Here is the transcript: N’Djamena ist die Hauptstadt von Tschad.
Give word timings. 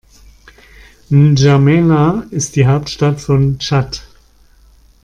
N’Djamena 1.11 2.25
ist 2.31 2.55
die 2.55 2.65
Hauptstadt 2.65 3.21
von 3.21 3.59
Tschad. 3.59 4.01